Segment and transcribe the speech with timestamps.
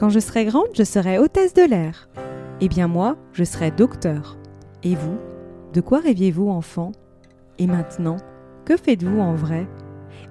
[0.00, 2.08] Quand je serai grande, je serai hôtesse de l'air.
[2.62, 4.38] Eh bien moi, je serai docteur.
[4.82, 5.18] Et vous?
[5.74, 6.92] De quoi rêviez-vous enfant?
[7.58, 8.16] Et maintenant,
[8.64, 9.68] que faites-vous en vrai?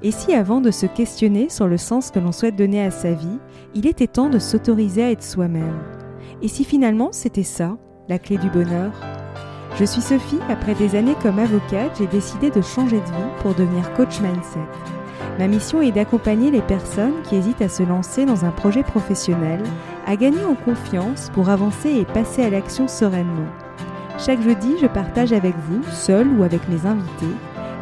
[0.02, 3.12] Et si avant de se questionner sur le sens que l'on souhaite donner à sa
[3.12, 3.38] vie,
[3.76, 5.78] il était temps de s'autoriser à être soi-même?
[6.42, 7.78] Et si finalement c'était ça,
[8.08, 8.92] la clé du bonheur?
[9.76, 13.54] Je suis Sophie, après des années comme avocate, j'ai décidé de changer de vie pour
[13.54, 14.99] devenir coach mindset.
[15.40, 19.64] Ma mission est d'accompagner les personnes qui hésitent à se lancer dans un projet professionnel,
[20.06, 23.48] à gagner en confiance pour avancer et passer à l'action sereinement.
[24.18, 27.34] Chaque jeudi, je partage avec vous, seul ou avec mes invités,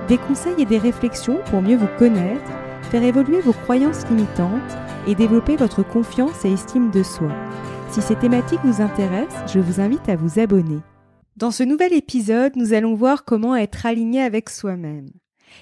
[0.08, 2.52] des conseils et des réflexions pour mieux vous connaître,
[2.91, 7.31] faire évoluer vos croyances limitantes et développer votre confiance et estime de soi.
[7.89, 10.81] Si ces thématiques vous intéressent, je vous invite à vous abonner.
[11.38, 15.08] Dans ce nouvel épisode, nous allons voir comment être aligné avec soi-même.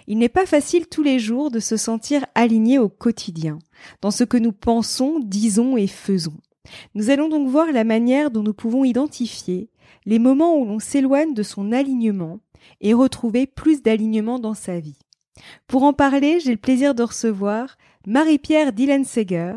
[0.07, 3.59] Il n'est pas facile tous les jours de se sentir aligné au quotidien,
[4.01, 6.37] dans ce que nous pensons, disons et faisons.
[6.95, 9.69] Nous allons donc voir la manière dont nous pouvons identifier
[10.05, 12.39] les moments où l'on s'éloigne de son alignement
[12.81, 14.97] et retrouver plus d'alignement dans sa vie.
[15.67, 19.55] Pour en parler, j'ai le plaisir de recevoir Marie-Pierre Dillenseger,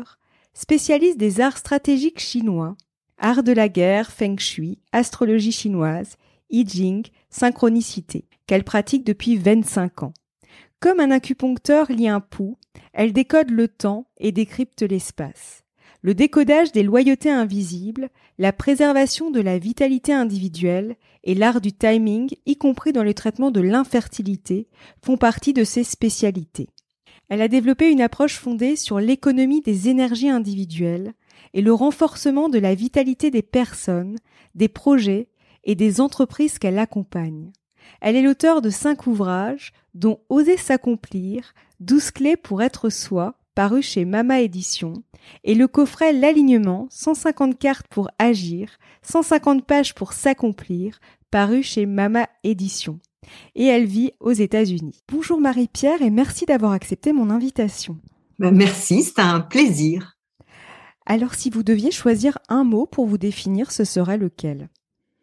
[0.53, 2.75] spécialiste des arts stratégiques chinois,
[3.17, 6.17] art de la guerre, feng shui, astrologie chinoise,
[6.51, 10.13] I synchronicité, qu'elle pratique depuis 25 ans.
[10.79, 12.57] Comme un acupuncteur lit un pouls,
[12.93, 15.63] elle décode le temps et décrypte l'espace.
[16.01, 22.29] Le décodage des loyautés invisibles, la préservation de la vitalité individuelle et l'art du timing,
[22.45, 24.69] y compris dans le traitement de l'infertilité,
[25.03, 26.69] font partie de ses spécialités.
[27.27, 31.11] Elle a développé une approche fondée sur l'économie des énergies individuelles
[31.53, 34.15] et le renforcement de la vitalité des personnes,
[34.55, 35.27] des projets
[35.65, 37.51] et des entreprises qu'elle accompagne.
[38.01, 43.81] Elle est l'auteur de cinq ouvrages, dont Oser s'accomplir, 12 clés pour être soi, paru
[43.81, 44.93] chez Mama Édition,
[45.43, 50.99] et le coffret L'alignement, 150 cartes pour agir, 150 pages pour s'accomplir,
[51.31, 52.99] paru chez Mama Édition.
[53.55, 55.01] Et elle vit aux États-Unis.
[55.11, 57.97] Bonjour Marie-Pierre et merci d'avoir accepté mon invitation.
[58.39, 60.17] Ben, merci, c'est un plaisir.
[61.05, 64.69] Alors si vous deviez choisir un mot pour vous définir, ce serait lequel?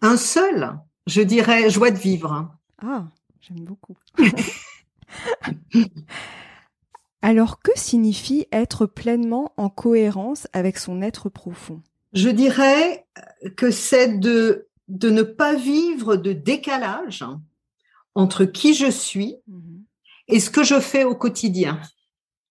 [0.02, 0.78] Un seul?
[1.06, 2.50] Je dirais joie de vivre.
[2.82, 3.08] Ah,
[3.40, 3.96] j'aime beaucoup.
[7.22, 11.82] Alors, que signifie être pleinement en cohérence avec son être profond?
[12.12, 13.06] Je dirais
[13.56, 17.24] que c'est de, de ne pas vivre de décalage
[18.14, 19.84] entre qui je suis mhm.
[20.28, 21.80] et ce que je fais au quotidien.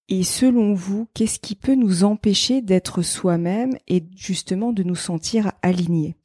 [0.07, 5.51] Et selon vous, qu'est-ce qui peut nous empêcher d'être soi-même et justement de nous sentir
[5.63, 6.16] alignés?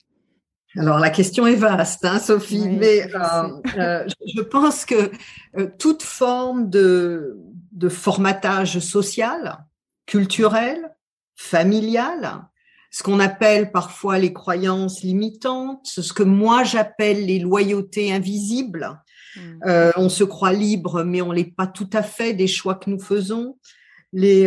[0.76, 5.10] Alors la question est vaste, hein, Sophie, mais euh, euh, je pense que
[5.58, 7.36] euh, toute forme de,
[7.72, 9.66] de formatage social,
[10.06, 10.94] culturel,
[11.34, 12.42] familial,
[12.92, 19.00] ce qu'on appelle parfois les croyances limitantes, ce que moi j'appelle les loyautés invisibles.
[19.36, 19.92] Mmh.
[19.94, 22.98] on se croit libre, mais on l'est pas tout à fait des choix que nous
[22.98, 23.58] faisons.
[24.12, 24.42] Les,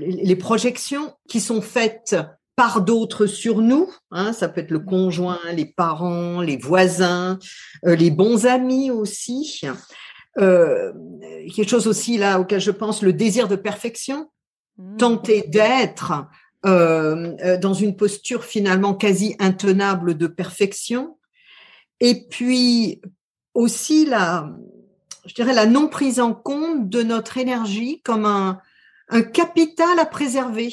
[0.00, 2.14] les projections qui sont faites
[2.58, 3.88] par d'autres sur nous.
[4.10, 7.38] Hein, ça peut être le conjoint, les parents, les voisins,
[7.86, 9.62] euh, les bons amis aussi.
[10.40, 10.92] Euh,
[11.54, 14.28] quelque chose aussi là auquel je pense, le désir de perfection,
[14.76, 14.96] mmh.
[14.96, 16.26] tenter d'être
[16.66, 21.16] euh, euh, dans une posture finalement quasi intenable de perfection.
[22.00, 23.00] Et puis
[23.54, 24.50] aussi la,
[25.26, 28.58] je dirais la non prise en compte de notre énergie comme un,
[29.10, 30.72] un capital à préserver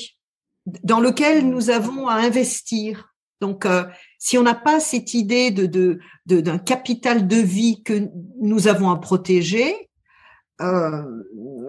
[0.84, 3.14] dans lequel nous avons à investir.
[3.42, 3.84] Donc, euh,
[4.18, 8.10] si on n'a pas cette idée de, d'un capital de vie que
[8.42, 9.90] nous avons à protéger,
[10.62, 11.04] euh,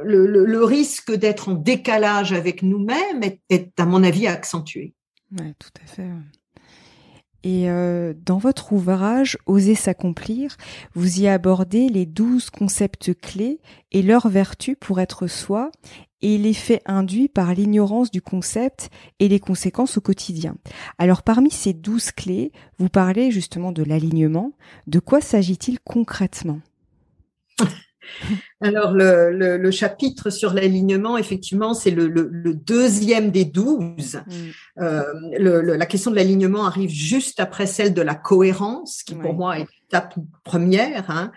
[0.04, 4.94] le, risque d'être en décalage avec nous-mêmes est, à mon avis, accentué.
[5.32, 6.08] Oui, tout à fait.
[7.42, 10.56] Et euh, dans votre ouvrage Oser s'accomplir,
[10.94, 13.60] vous y abordez les douze concepts clés
[13.92, 15.70] et leurs vertus pour être soi
[16.26, 18.90] et l'effet induit par l'ignorance du concept
[19.20, 20.56] et les conséquences au quotidien.
[20.98, 24.52] Alors parmi ces douze clés, vous parlez justement de l'alignement.
[24.88, 26.58] De quoi s'agit-il concrètement?
[28.60, 34.20] Alors le, le, chapitre sur l'alignement, effectivement, c'est le, le, deuxième des douze.
[34.26, 34.82] Mm.
[34.82, 39.58] Euh, la question de l'alignement arrive juste après celle de la cohérence, qui pour moi
[39.60, 41.08] est l'étape première.
[41.08, 41.30] Hein.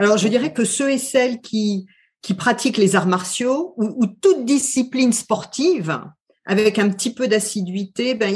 [0.00, 1.86] Alors je dirais que ceux et celles qui
[2.24, 6.00] qui pratiquent les arts martiaux ou, toute discipline sportive
[6.46, 8.34] avec un petit peu d'assiduité, ben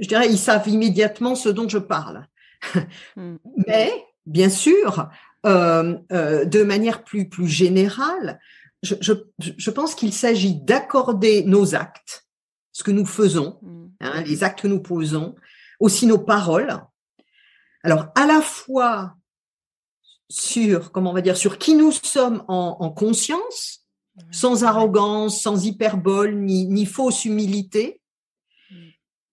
[0.00, 2.26] je dirais ils savent immédiatement ce dont je parle.
[3.16, 3.36] Hmm.
[3.66, 3.90] Mais
[4.26, 5.08] bien sûr,
[5.44, 8.38] euh, euh, de manière plus plus générale,
[8.84, 12.28] je, je, je pense qu'il s'agit d'accorder nos actes,
[12.70, 13.88] ce que nous faisons, hmm.
[14.02, 15.34] hein, les actes que nous posons,
[15.80, 16.78] aussi nos paroles.
[17.82, 19.16] Alors, à la fois
[20.30, 23.86] sur, comment on va dire, sur qui nous sommes en, conscience,
[24.30, 28.00] sans arrogance, sans hyperbole, ni, ni fausse humilité,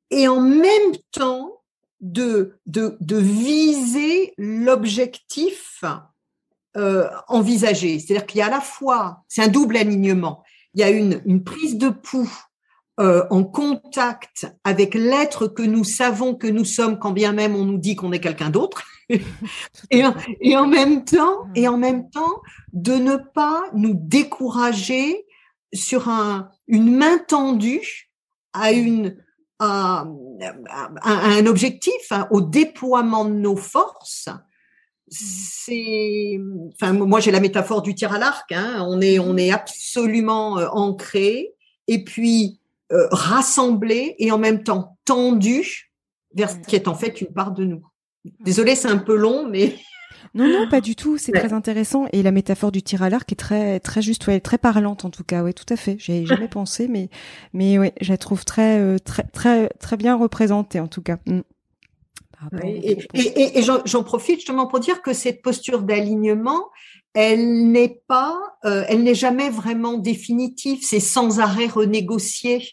[0.09, 1.61] et en même temps
[2.01, 5.83] de, de, de viser l'objectif
[6.75, 7.99] euh, envisagé.
[7.99, 10.43] C'est-à-dire qu'il y a à la fois, c'est un double alignement,
[10.73, 12.31] il y a une, une prise de pouls
[12.99, 17.65] euh, en contact avec l'être que nous savons que nous sommes, quand bien même on
[17.65, 18.83] nous dit qu'on est quelqu'un d'autre,
[19.89, 20.03] et,
[20.41, 22.41] et, en même temps, et en même temps,
[22.73, 25.25] de ne pas nous décourager
[25.73, 28.11] sur un, une main tendue
[28.53, 29.17] à une
[29.59, 30.05] à,
[31.03, 34.29] un objectif, hein, au déploiement de nos forces.
[35.09, 36.37] C'est,
[36.73, 38.51] enfin, moi j'ai la métaphore du tir à l'arc.
[38.51, 41.53] Hein, on est, on est absolument euh, ancré.
[41.87, 42.59] Et puis
[42.91, 45.91] euh, rassemblé et en même temps tendu
[46.33, 47.83] vers ce qui est en fait une part de nous.
[48.39, 49.75] Désolée, c'est un peu long, mais
[50.33, 51.17] non, non, pas du tout.
[51.17, 54.39] C'est très intéressant et la métaphore du tir à l'arc est très, très juste, ouais,
[54.39, 55.43] très parlante en tout cas.
[55.43, 55.97] Ouais, tout à fait.
[55.99, 57.09] J'ai jamais pensé, mais,
[57.53, 61.17] mais ouais, je la trouve très, euh, très, très, très bien représentée en tout cas.
[61.25, 61.41] Mm.
[62.63, 66.65] et, et, et j'en profite justement pour dire que cette posture d'alignement,
[67.19, 70.79] elle n'est pas, euh, elle n'est jamais vraiment définitive.
[70.83, 72.63] C'est sans arrêt renégocié.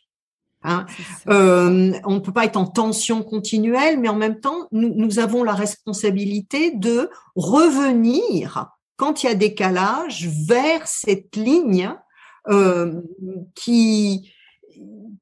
[0.65, 0.87] Hein.
[1.29, 5.45] Euh, on ne peut pas être en tension continuelle, mais en même temps, nous, avons
[5.45, 11.93] la responsabilité de revenir quand il y a décalage vers cette ligne
[12.49, 13.01] euh,
[13.55, 14.33] qui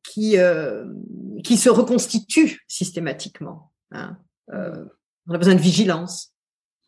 [0.05, 0.87] qui euh,
[1.44, 3.73] qui se reconstitue systématiquement.
[3.91, 4.17] Hein.
[4.49, 6.31] on a besoin de vigilance.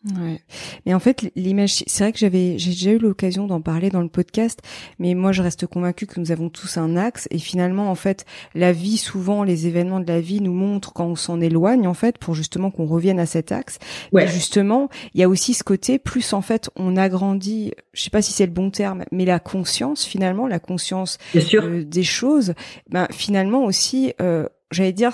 [0.05, 0.41] Ouais.
[0.85, 4.03] Mais en fait, l'image, c'est vrai que j'avais, j'ai déjà eu l'occasion d'en parler dans
[4.03, 4.61] le podcast,
[4.99, 8.27] mais moi, je reste convaincue que nous avons tous un axe et finalement, en fait,
[8.55, 11.95] la vie, souvent, les événements de la vie nous montrent quand on s'en éloigne, en
[11.95, 13.79] fait, pour justement qu'on revienne à cet axe.
[14.12, 14.29] Ouais.
[14.29, 18.23] justement, il y a aussi ce côté, plus en fait, on agrandit, je sais pas
[18.23, 22.55] si c'est le bon terme, mais la conscience, finalement, la conscience euh, des choses,
[22.91, 25.12] ben, finalement aussi, euh, j'allais dire,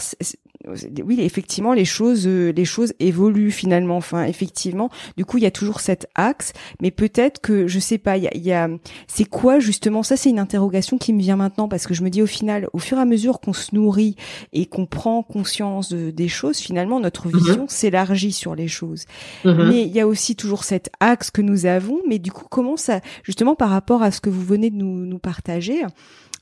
[1.05, 3.97] oui, effectivement, les choses, euh, les choses évoluent finalement.
[3.97, 7.99] Enfin, effectivement, du coup, il y a toujours cet axe, mais peut-être que je sais
[7.99, 8.17] pas.
[8.17, 8.69] Il y a,
[9.07, 12.11] c'est quoi justement Ça, c'est une interrogation qui me vient maintenant parce que je me
[12.11, 14.17] dis au final, au fur et à mesure qu'on se nourrit
[14.53, 17.37] et qu'on prend conscience des choses, finalement, notre mm-hmm.
[17.37, 19.05] vision s'élargit sur les choses.
[19.45, 19.69] Mm-hmm.
[19.69, 22.01] Mais il y a aussi toujours cet axe que nous avons.
[22.09, 25.07] Mais du coup, comment ça, justement, par rapport à ce que vous venez de nous,
[25.07, 25.83] nous partager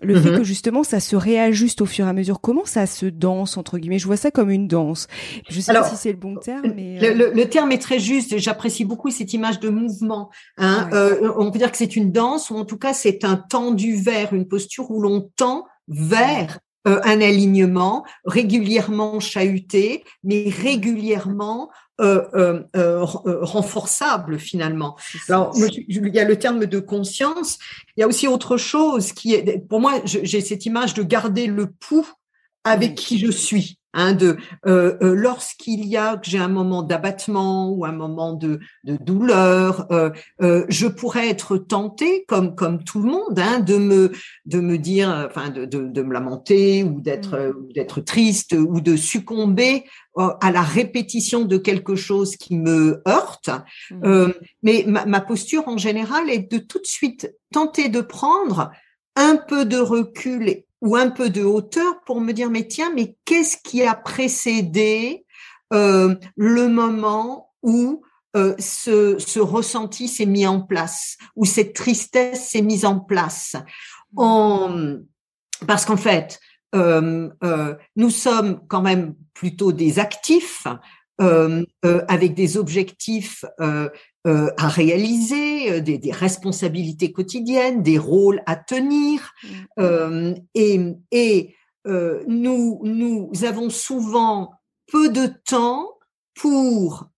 [0.00, 0.38] le fait mhm.
[0.38, 2.40] que justement ça se réajuste au fur et à mesure.
[2.40, 3.98] Comment ça se danse entre guillemets?
[3.98, 5.08] Je vois ça comme une danse.
[5.48, 8.38] Je sais pas si c'est le bon terme, mais euh, le, terme est très juste.
[8.38, 10.30] J'apprécie beaucoup cette image de mouvement.
[10.56, 10.88] Hein.
[10.92, 13.96] Euh, on peut dire que c'est une danse ou en tout cas c'est un tendu
[13.96, 22.28] vers une posture où l'on tend vers euh, un alignement régulièrement chahuté, mais régulièrement euh,
[22.34, 23.04] euh, euh,
[23.42, 24.96] renforçable finalement.
[25.28, 27.58] Alors, il y a le terme de conscience.
[27.96, 31.48] Il y a aussi autre chose qui est, pour moi, j'ai cette image de garder
[31.48, 32.06] le pouls
[32.62, 33.77] avec qui je suis.
[33.94, 34.36] Hein, de
[34.66, 38.98] euh, euh, lorsqu'il y a que j'ai un moment d'abattement ou un moment de, de
[38.98, 40.10] douleur, euh,
[40.42, 44.12] euh, je pourrais être tentée, comme comme tout le monde, hein, de me
[44.44, 47.72] de me dire, enfin de, de, de me lamenter ou d'être mmh.
[47.72, 49.84] d'être triste ou de succomber
[50.16, 53.50] à la répétition de quelque chose qui me heurte.
[53.90, 54.32] Mmh.
[54.62, 58.70] mais ma, ma posture en général est de tout de suite tenter de prendre
[59.16, 63.16] un peu de recul ou un peu de hauteur pour me dire mais tiens mais
[63.24, 65.24] qu'est-ce qui a précédé
[65.72, 68.02] euh, le moment où
[68.36, 73.56] euh, ce, ce, ressenti s'est mis en place où cette tristesse s'est mise en place?
[74.14, 75.04] Mmh.
[75.66, 76.40] parce qu'en fait
[76.74, 80.66] euh, euh, nous sommes quand même plutôt des actifs
[81.20, 83.88] euh, euh, avec des objectifs euh,
[84.24, 89.32] à réaliser, des, des, responsabilités quotidiennes, des rôles à tenir.
[89.76, 90.34] Mm.
[90.54, 91.54] Et, et
[91.86, 94.52] nous, nous avons souvent
[94.92, 95.98] peu de temps
[96.34, 97.08] pour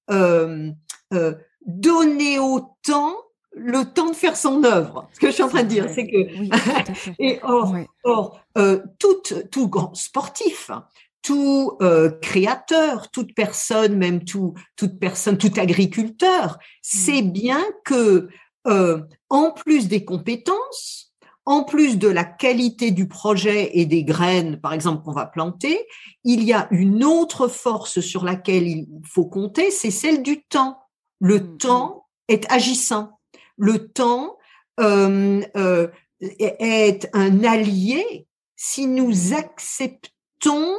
[1.67, 3.17] donner au temps
[3.53, 5.09] le temps de faire son œuvre.
[5.13, 8.41] Ce que je suis en train de dire, c'est que et or, or
[8.99, 10.71] tout, tout grand sportif
[11.23, 17.33] tout euh, créateur, toute personne, même tout, toute personne, tout agriculteur, sait mmh.
[17.33, 18.29] bien que
[18.67, 21.13] euh, en plus des compétences,
[21.47, 25.87] en plus de la qualité du projet et des graines, par exemple, qu'on va planter,
[26.25, 30.79] il y a une autre force sur laquelle il faut compter, c'est celle du temps.
[31.21, 31.59] Le mmh.
[31.59, 33.19] temps est agissant.
[33.57, 34.37] Le temps
[34.81, 35.89] euh, euh
[36.39, 40.77] est un allié si nous acceptons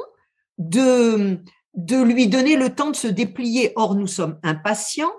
[0.70, 1.40] de,
[1.76, 3.74] de lui donner le temps de se déplier.
[3.76, 5.12] Or, nous sommes impatients.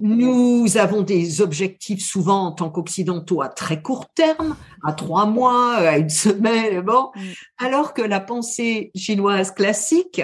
[0.00, 4.54] Nous avons des objectifs souvent en tant qu'occidentaux à très court terme,
[4.84, 7.10] à trois mois, à une semaine, bon.
[7.58, 10.22] Alors que la pensée chinoise classique,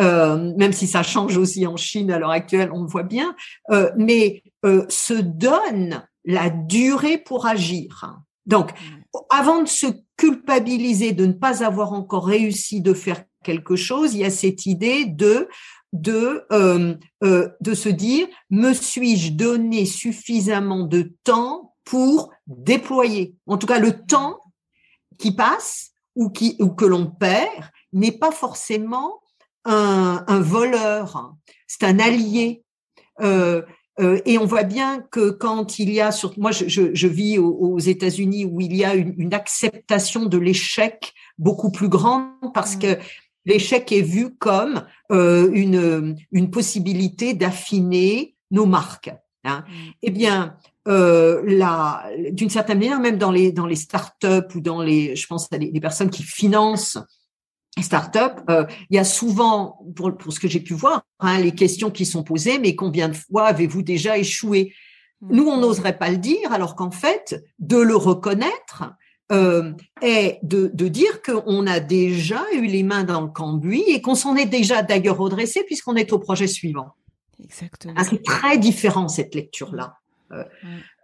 [0.00, 3.36] euh, même si ça change aussi en Chine à l'heure actuelle, on le voit bien,
[3.70, 8.16] euh, mais euh, se donne la durée pour agir.
[8.46, 8.72] Donc,
[9.30, 14.20] avant de se culpabiliser de ne pas avoir encore réussi de faire quelque chose, il
[14.20, 15.48] y a cette idée de
[15.94, 23.34] de euh, euh, de se dire me suis-je donné suffisamment de temps pour déployer?
[23.46, 24.38] En tout cas le temps
[25.18, 27.64] qui passe ou qui ou que l'on perd
[27.94, 29.20] n'est pas forcément
[29.64, 31.34] un, un voleur
[31.66, 32.64] c'est un allié
[33.20, 33.62] euh,
[34.00, 37.08] euh, et on voit bien que quand il y a, sur, moi je, je, je
[37.08, 42.30] vis aux, États-Unis où il y a une, une acceptation de l'échec beaucoup plus grande
[42.54, 42.78] parce mmh.
[42.78, 42.98] que
[43.48, 49.10] l'échec est vu comme euh, une, une possibilité d'affiner nos marques.
[49.44, 49.64] Hein.
[49.66, 49.90] Mm.
[50.02, 55.16] Eh bien, euh, d'une certaine manière, même dans les dans les startups ou dans les,
[55.16, 56.98] je pense à les, personnes qui financent
[57.76, 61.38] les startups, euh, il y a souvent, pour, pour ce que j'ai pu voir, hein,
[61.38, 64.74] les questions qui sont posées, mais combien de fois avez-vous déjà échoué?
[65.22, 65.36] Mm.
[65.36, 68.84] Nous, on n'oserait pas le dire, alors qu'en fait, de le reconnaître,
[69.30, 74.00] euh, est de, de dire qu'on a déjà eu les mains dans le cambouis et
[74.00, 76.94] qu'on s'en est déjà d'ailleurs redressé puisqu'on est au projet suivant.
[77.42, 77.94] Exactement.
[77.96, 79.96] Ah, c'est très différent cette lecture-là.
[80.32, 80.44] Euh,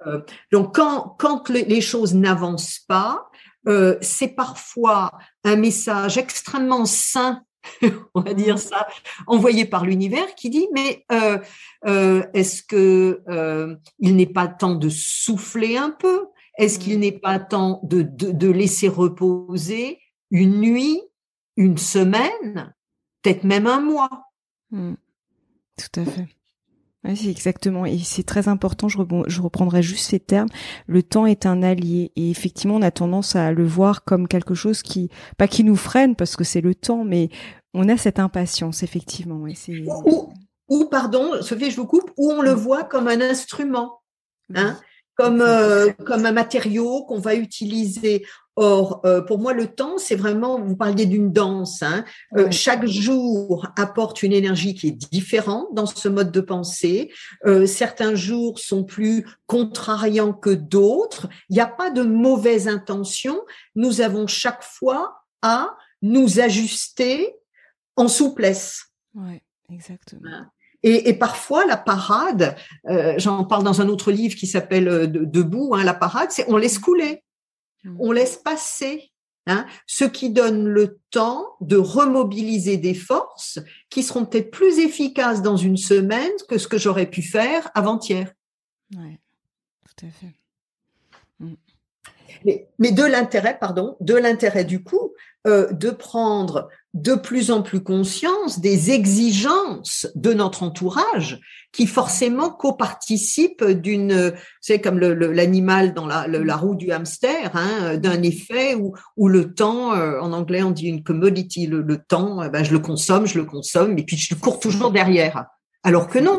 [0.07, 0.21] euh,
[0.52, 3.31] donc quand, quand les choses n'avancent pas,
[3.66, 5.11] euh, c'est parfois
[5.43, 7.43] un message extrêmement sain,
[8.14, 8.87] on va dire ça,
[9.26, 11.38] envoyé par l'univers qui dit mais euh,
[11.87, 13.23] euh, est-ce que
[13.99, 16.26] il n'est pas temps de souffler un peu?
[16.56, 17.00] Est-ce qu'il mm.
[17.00, 19.99] n'est pas temps de, de, laisser reposer
[20.30, 21.00] une nuit,
[21.56, 22.75] une semaine,
[23.23, 24.26] peut-être même un mois?
[24.70, 24.94] Mm.
[25.76, 26.28] Tout à fait.
[27.04, 27.84] Oui, exactement.
[27.84, 30.49] Et c'est très important, je, je reprendrai juste ces termes.
[30.87, 32.12] Le temps est un allié.
[32.16, 35.76] Et effectivement, on a tendance à le voir comme quelque chose qui, pas qui nous
[35.76, 37.28] freine, parce que c'est le temps, mais
[37.75, 39.44] on a cette impatience, effectivement.
[40.06, 40.32] ou,
[40.68, 42.58] ou, pardon, Sophie, je vous coupe, ou on le mm.
[42.58, 44.00] voit comme un instrument.
[44.54, 44.78] Hein?
[45.16, 48.26] Comme euh, comme un matériau qu'on va utiliser.
[48.56, 51.83] Or, euh, pour moi, le temps, c'est vraiment, vous parliez d'une danse.
[51.83, 52.04] Hein,
[52.37, 57.12] euh, chaque jour apporte une énergie qui est différente dans ce mode de pensée.
[57.66, 61.28] certains jours sont plus contrariants que d'autres.
[61.49, 63.40] Il n'y a pas de mauvaise intention.
[63.75, 67.35] Nous avons chaque fois à nous ajuster
[67.97, 68.87] en souplesse.
[69.14, 70.30] Ouais, exactement.
[70.30, 70.50] Hein.
[70.85, 72.57] Et, et, parfois, la parade,
[72.88, 76.45] euh, j'en parle dans un autre livre qui s'appelle euh, Debout, hein, la parade, c'est
[76.49, 77.25] on laisse couler,
[77.85, 77.97] mmh.
[77.99, 79.11] on laisse passer,
[79.47, 85.41] hein, ce qui donne le temps de remobiliser des forces qui seront peut-être plus efficaces
[85.41, 88.31] dans une semaine que ce que j'aurais pu faire avant-hier.
[88.95, 89.19] Oui,
[89.87, 90.35] tout à fait.
[91.41, 91.55] Mmh.
[92.45, 95.14] Mais, mais, de l'intérêt, pardon, de l'intérêt du coup,
[95.47, 101.40] euh, de prendre de plus en plus conscience des exigences de notre entourage
[101.72, 108.22] qui forcément coparticipent d'une, c'est comme l'animal dans la, la, roue du hamster, hein, d'un
[108.22, 112.48] effet où, où le temps, euh, en anglais on dit une commodity, le, temps, eh
[112.48, 115.46] ben, je le consomme, je le consomme, et puis je cours toujours derrière.
[115.82, 116.38] Alors que non,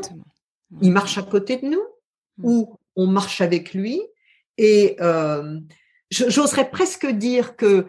[0.81, 1.83] il marche à côté de nous
[2.41, 4.01] ou on marche avec lui.
[4.57, 5.59] Et euh,
[6.11, 7.87] j'oserais presque dire que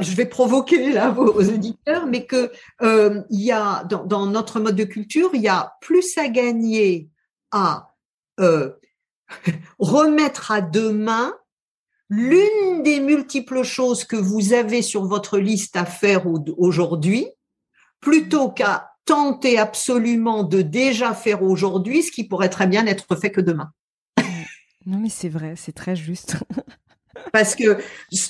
[0.00, 2.50] je vais provoquer là vos, auditeurs, mais que
[2.82, 7.08] euh, il y a dans, notre mode de culture, il y a plus à gagner
[7.50, 7.94] à
[8.40, 8.70] euh,
[9.78, 11.34] remettre à demain
[12.08, 16.26] l'une des multiples choses que vous avez sur votre liste à faire
[16.58, 17.26] aujourd'hui,
[18.00, 23.30] plutôt qu'à tenter absolument de déjà faire aujourd'hui ce qui pourrait très bien être fait
[23.30, 23.70] que demain.
[24.84, 26.36] Non mais c'est vrai, c'est très juste.
[27.32, 27.78] Parce que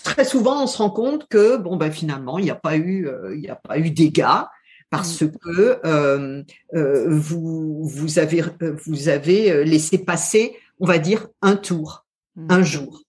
[0.02, 3.08] très souvent, on se rend compte que bon ben finalement, il n'y a pas eu,
[3.08, 4.44] euh, il n'y a pas eu dégâts
[4.90, 5.30] parce mm.
[5.32, 6.42] que euh,
[6.74, 8.42] euh, vous vous avez
[8.86, 12.04] vous avez laissé passer, on va dire, un tour,
[12.36, 12.46] mm.
[12.50, 13.02] un jour.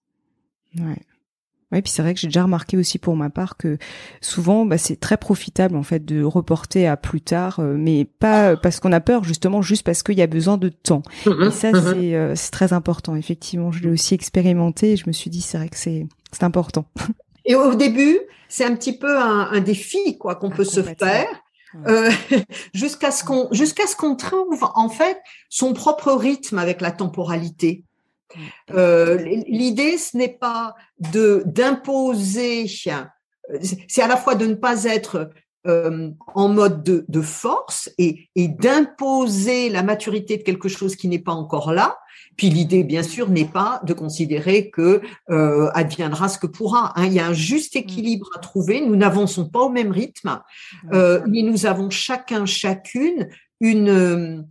[0.77, 1.06] Ouais.
[1.71, 3.77] Oui, puis c'est vrai que j'ai déjà remarqué aussi pour ma part que
[4.21, 8.55] souvent, bah, c'est très profitable en fait de reporter à plus tard, euh, mais pas
[8.55, 11.01] parce qu'on a peur, justement, juste parce qu'il y a besoin de temps.
[11.25, 11.47] Mm-hmm.
[11.47, 12.13] et ça, mm-hmm.
[12.13, 13.15] euh, c'est très important.
[13.15, 14.93] Effectivement, je l'ai aussi expérimenté.
[14.93, 16.85] Et je me suis dit, c'est vrai que c'est c'est important.
[17.45, 18.19] Et au début,
[18.49, 21.27] c'est un petit peu un, un défi quoi qu'on ah, peut se faire.
[21.87, 22.09] Euh,
[22.73, 25.19] jusqu'à ce qu'on jusqu'à ce qu'on trouve en fait
[25.49, 27.83] son propre rythme avec la temporalité.
[28.71, 29.17] Euh,
[29.47, 35.29] l'idée, ce n'est pas de d'imposer, c'est à la fois de ne pas être
[35.67, 41.33] euh, en mode de, force et, d'imposer la maturité de quelque chose qui n'est pas
[41.33, 41.97] encore là.
[42.37, 46.93] Puis l'idée, bien sûr, n'est pas de considérer que euh, adviendra ce que pourra.
[46.95, 47.07] Hein.
[47.07, 47.79] Il y a un juste mm.
[47.79, 48.79] équilibre à trouver.
[48.79, 50.39] Nous n'avançons pas au même rythme,
[50.93, 53.27] euh, mais nous avons chacun, chacune
[53.59, 54.45] une,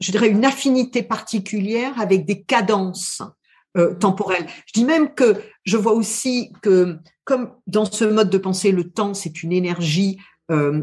[0.00, 3.22] je dirais, une affinité particulière avec des cadences
[4.00, 4.46] temporelles.
[4.66, 8.90] Je dis même que je vois aussi que, comme dans ce mode de pensée, le
[8.90, 10.18] temps, c'est une énergie
[10.50, 10.80] euh,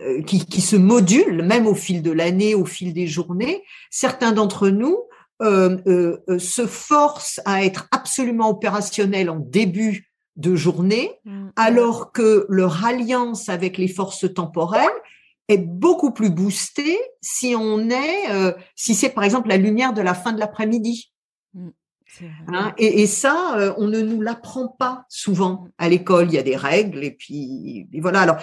[0.00, 3.62] euh, qui, qui, se modulent même au fil de l'année, au fil des journées.
[3.90, 4.98] Certains d'entre nous
[5.40, 11.50] euh, euh se forcent à être absolument opérationnels en début de journée, mm.
[11.54, 14.88] alors que leur alliance avec les forces temporelles
[15.48, 20.14] est beaucoup plus boostée si on est, si c'est par exemple la lumière de la
[20.14, 21.10] fin de l'après-midi.
[21.54, 21.68] Mm.
[22.48, 26.28] Hein, et, et, ça, on ne nous l'apprend pas souvent à l'école.
[26.28, 28.20] Il y a des règles et puis et voilà.
[28.20, 28.38] Alors,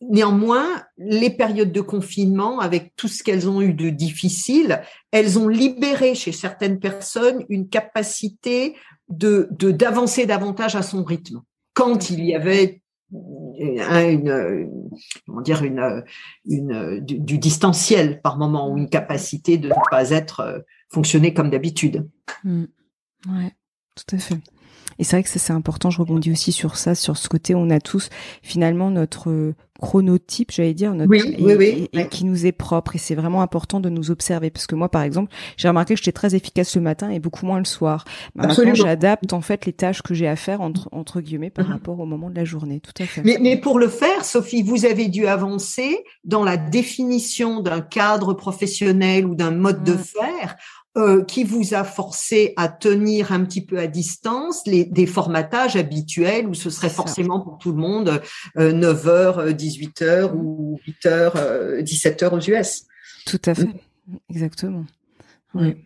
[0.00, 5.48] Néanmoins, les périodes de confinement, avec tout ce qu'elles ont eu de difficile, elles ont
[5.48, 8.76] libéré chez certaines personnes une capacité
[9.08, 11.40] de d'avancer davantage à son rythme.
[11.74, 14.70] Quand il y avait une,
[15.26, 16.04] comment dire une,
[16.46, 20.58] une du, distanciel par moment ou une capacité de ne pas être euh,
[20.90, 22.08] fonctionner comme d'habitude.
[22.44, 22.64] Mmh.
[23.28, 23.52] Ouais,
[23.94, 24.36] tout à fait.
[24.98, 27.70] Et c'est vrai que c'est important, je rebondis aussi sur ça, sur ce côté, on
[27.70, 28.10] a tous
[28.42, 32.96] finalement notre chronotype, j'allais dire, notre, et, qui nous est propre.
[32.96, 34.50] Et c'est vraiment important de nous observer.
[34.50, 37.46] Parce que moi, par exemple, j'ai remarqué que j'étais très efficace le matin et beaucoup
[37.46, 38.04] moins le soir.
[38.34, 41.72] Maintenant, j'adapte en fait les tâches que j'ai à faire entre, entre guillemets par mhm.
[41.72, 42.80] rapport au moment de la journée.
[42.80, 43.22] Tout à fait.
[43.24, 48.34] Mais, mais pour le faire, Sophie, vous avez dû avancer dans la définition d'un cadre
[48.34, 49.98] professionnel ou d'un mode de mm.
[49.98, 50.56] faire
[50.98, 55.76] euh, qui vous a forcé à tenir un petit peu à distance les, des formatages
[55.76, 58.20] habituels où ce serait forcément pour tout le monde
[58.56, 62.84] 9h, 18h ou 8h, 17h aux US.
[63.26, 64.16] Tout à fait, mm.
[64.30, 64.84] exactement.
[65.54, 65.76] Oui.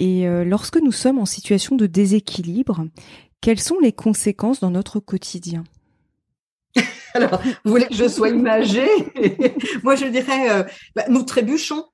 [0.00, 2.86] Et euh, lorsque nous sommes en situation de déséquilibre,
[3.42, 5.64] quelles sont les conséquences dans notre quotidien?
[7.14, 8.88] Alors, vous voulez que je sois imagée?
[9.82, 10.64] Moi, je dirais, euh,
[10.96, 11.84] bah, nous trébuchons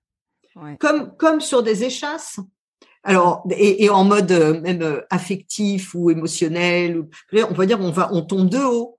[0.79, 2.38] comme, comme sur des échasses.
[3.03, 8.12] Alors, et, en mode euh, même euh, affectif ou émotionnel, on va dire on va,
[8.12, 8.99] on tombe de haut,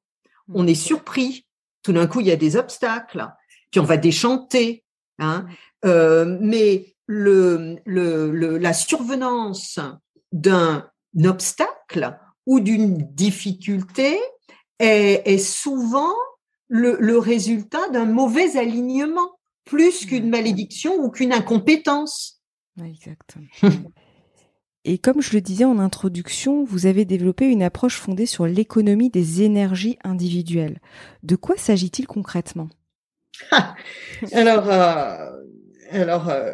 [0.54, 1.46] on est surpris.
[1.84, 3.28] Tout d'un coup, il y a des obstacles,
[3.70, 4.86] puis on va déchanter.
[5.20, 5.46] Hein.
[5.86, 9.80] Euh, mais le, le, la survenance
[10.32, 10.90] d'un
[11.26, 14.18] obstacle ou d'une difficulté
[14.80, 16.14] est, est souvent
[16.70, 19.37] le, le résultat d'un mauvais alignement
[19.68, 22.42] plus qu'une malédiction ou qu'une incompétence.
[22.84, 23.46] Exactement.
[24.90, 29.10] Et comme je le disais en introduction, vous avez développé une approche fondée sur l'économie
[29.10, 30.80] des énergies individuelles.
[31.24, 32.70] De quoi s'agit-il concrètement?
[34.32, 35.30] Alors, euh,
[35.92, 36.54] alors, euh,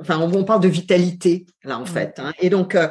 [0.00, 2.18] enfin, on, parle de vitalité là en fait.
[2.18, 2.32] Hein.
[2.40, 2.88] Et donc, euh,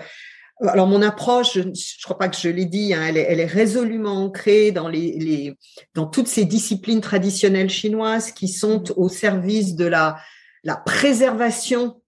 [0.61, 4.23] alors mon approche, je ne crois pas que je l'ai dit, hein, elle, est, résolument
[4.23, 5.55] ancrée dans les,
[5.95, 10.17] dans toutes ces disciplines traditionnelles chinoises qui sont au service de la
[10.63, 12.01] la préservation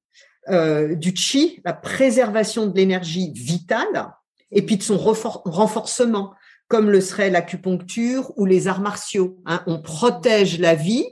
[0.50, 4.14] euh, du chi, la préservation de l'énergie vitale,
[4.52, 6.34] et puis de son renforcement,
[6.68, 9.40] comme le serait l'acupuncture ou les arts martiaux.
[9.46, 9.64] Hein.
[9.68, 11.06] On protège la vie,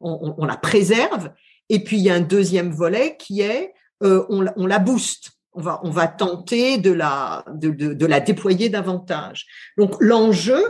[0.00, 1.30] on, la préserve,
[1.68, 3.72] et puis il y a un deuxième volet qui est
[4.02, 8.20] euh, on, on la booste on va, on va tenter de la, de, de, la
[8.20, 9.46] déployer davantage.
[9.76, 10.62] Donc l'enjeu,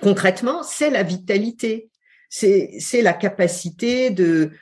[0.00, 1.90] concrètement, c'est la vitalité,
[2.30, 4.52] c'est la capacité de,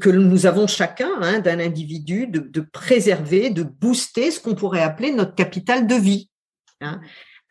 [0.00, 4.82] que nous avons chacun hein, d'un individu de, de, préserver, de booster ce qu'on pourrait
[4.82, 6.30] appeler notre capital de vie.
[6.80, 7.00] Hein,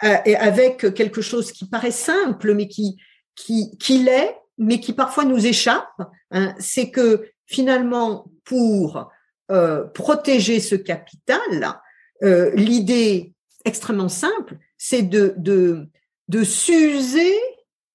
[0.04, 2.98] euh, et avec quelque chose qui paraît simple, mais qui,
[3.36, 9.12] qui, qui l'est, mais qui parfois nous échappe, hein, c'est que finalement, pour
[9.52, 11.80] euh, protéger ce capital,
[12.24, 13.34] euh, l'idée
[13.66, 15.88] extrêmement simple, c'est de, de,
[16.28, 17.38] de s'user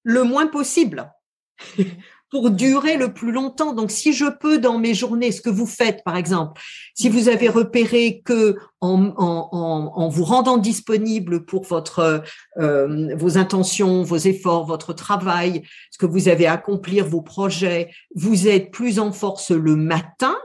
[0.03, 1.11] le moins possible
[2.33, 3.73] pour durer le plus longtemps.
[3.73, 6.59] Donc, si je peux dans mes journées, ce que vous faites, par exemple,
[6.95, 12.23] si vous avez repéré que en, en, en vous rendant disponible pour votre
[12.59, 15.61] euh, vos intentions, vos efforts, votre travail,
[15.91, 20.35] ce que vous avez à accomplir, vos projets, vous êtes plus en force le matin,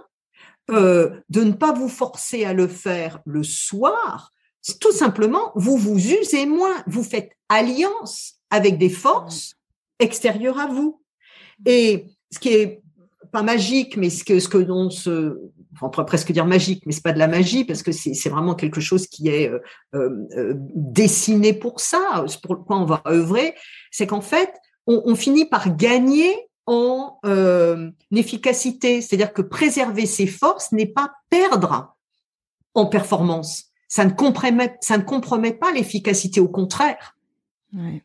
[0.71, 4.33] euh, de ne pas vous forcer à le faire le soir,
[4.81, 9.55] tout simplement, vous vous usez moins, vous faites alliance avec des forces
[9.99, 11.01] extérieures à vous.
[11.65, 12.83] Et ce qui est
[13.33, 15.39] pas magique, mais ce que ce que l'on se,
[15.81, 18.55] on pourrait presque dire magique, mais c'est pas de la magie parce que c'est vraiment
[18.55, 19.61] quelque chose qui est euh,
[19.95, 23.55] euh, dessiné pour ça, pour quoi on va œuvrer,
[23.91, 24.53] c'est qu'en fait,
[24.87, 29.01] on, finit par gagner en euh, efficacité.
[29.01, 31.97] C'est-à-dire que préserver ses forces n'est pas perdre
[32.75, 33.65] en performance.
[33.89, 37.17] Ça ne compromet, ça ne compromet pas l'efficacité, au contraire.
[37.75, 38.03] Ouais.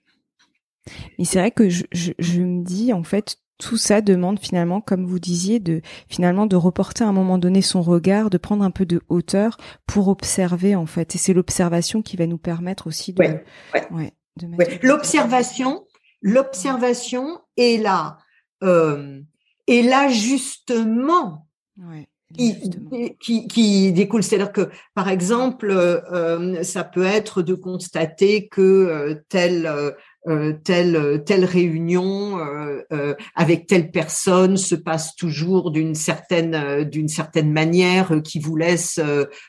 [1.19, 5.05] Mais c'est vrai que je, je, me dis, en fait, tout ça demande finalement, comme
[5.05, 8.71] vous disiez, de finalement de reporter à un moment donné son regard, de prendre un
[8.71, 11.15] peu de hauteur pour observer en fait.
[11.15, 13.21] Et c'est l'observation qui va nous permettre aussi de.
[13.21, 13.43] Ouais,
[13.91, 14.13] ouais.
[14.81, 15.85] L'observation,
[16.21, 18.17] l'observation est là,
[18.63, 19.19] euh,
[19.67, 21.47] est l'ajustement.
[22.35, 22.55] Qui,
[23.21, 24.23] qui, qui, découle.
[24.23, 29.67] C'est-à-dire que, par exemple, euh, ça peut être de constater que euh, tel
[30.25, 37.09] euh, telle telle réunion euh, euh, avec telle personne se passe toujours d'une certaine d'une
[37.09, 39.01] certaine manière qui vous laisse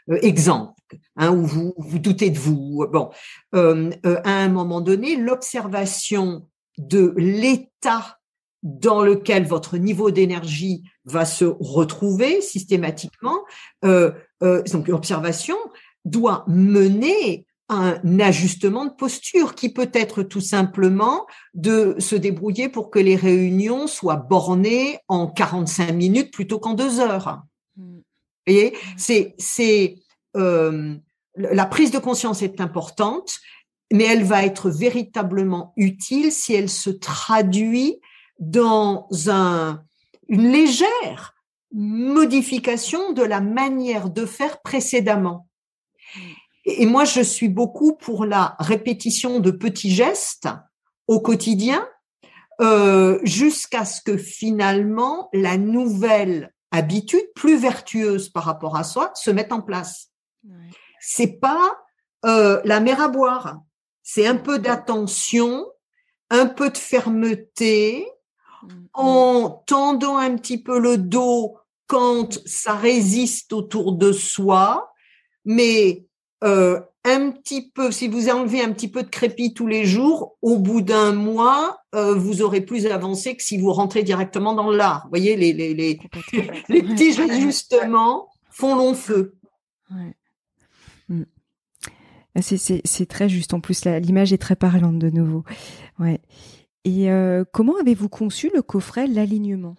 [0.08, 0.72] exemple
[1.14, 3.10] hein, où vous vous doutez de vous bon
[3.52, 8.18] à un moment donné l'observation de l'état
[8.64, 13.44] dans lequel votre niveau d'énergie va se retrouver systématiquement
[13.82, 15.56] donc l'observation
[16.04, 22.90] doit mener un ajustement de posture qui peut être tout simplement de se débrouiller pour
[22.90, 27.42] que les réunions soient bornées en 45 minutes plutôt qu'en deux heures.
[27.76, 27.96] Mmh.
[27.96, 28.02] Vous
[28.46, 28.76] voyez, mmh.
[28.98, 29.96] c'est c'est
[30.36, 30.94] euh,
[31.36, 33.38] la prise de conscience est importante,
[33.90, 37.98] mais elle va être véritablement utile si elle se traduit
[38.38, 39.84] dans un
[40.28, 41.34] une légère
[41.72, 45.48] modification de la manière de faire précédemment.
[46.64, 50.48] Et moi, je suis beaucoup pour la répétition de petits gestes
[51.08, 51.86] au quotidien,
[52.60, 59.30] euh, jusqu'à ce que finalement la nouvelle habitude, plus vertueuse par rapport à soi, se
[59.30, 60.10] mette en place.
[61.00, 61.76] C'est pas
[62.24, 63.60] euh, la mer à boire,
[64.02, 65.66] c'est un peu d'attention,
[66.30, 68.06] un peu de fermeté.
[68.92, 74.92] En tendant un petit peu le dos quand ça résiste autour de soi,
[75.44, 76.06] mais
[76.42, 80.36] euh, un petit peu, si vous enlevez un petit peu de crépi tous les jours,
[80.40, 84.70] au bout d'un mois, euh, vous aurez plus avancé que si vous rentrez directement dans
[84.70, 85.02] l'art.
[85.04, 86.00] Vous voyez, les, les, les,
[86.68, 89.34] les petits ajustements font long feu.
[91.08, 91.24] Mm.
[92.36, 93.54] Ah, c'est très juste.
[93.54, 95.44] En plus, l'image est très parlante de nouveau.
[95.98, 96.20] Ouais.
[96.84, 99.76] Et euh, comment avez-vous conçu le coffret L'alignement?